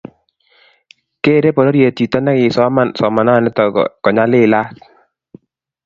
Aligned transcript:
Kerei 1.23 1.55
pororiet 1.55 1.93
chito 1.97 2.17
nikasoman 2.21 2.89
somananito 2.97 3.63
ko 3.75 3.81
kopnyalilyat 4.03 4.75